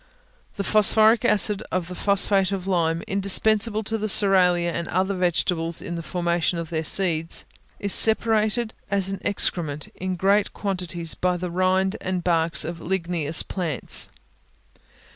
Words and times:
The 0.55 0.63
phosphoric 0.63 1.23
acid 1.23 1.61
of 1.71 1.87
the 1.87 1.93
phosphate 1.93 2.51
of 2.51 2.65
lime, 2.65 3.03
indispensable 3.07 3.83
to 3.83 3.99
the 3.99 4.07
cerealia 4.09 4.71
and 4.71 4.87
other 4.87 5.13
vegetables 5.13 5.79
in 5.79 5.93
the 5.93 6.01
formation 6.01 6.57
of 6.57 6.71
their 6.71 6.83
seeds, 6.83 7.45
is 7.79 7.93
separated 7.93 8.73
as 8.89 9.09
an 9.09 9.21
excrement, 9.23 9.89
in 9.93 10.15
great 10.15 10.53
quantities, 10.53 11.13
by 11.13 11.37
the 11.37 11.51
rind 11.51 11.97
and 12.01 12.23
barks 12.23 12.65
of 12.65 12.79
ligneous 12.81 13.43
plants. 13.43 14.09